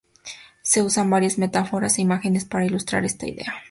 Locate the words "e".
1.99-2.01